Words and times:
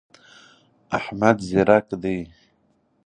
احمد 0.97 1.37
ځیرک 1.47 1.87
دی. 2.01 2.19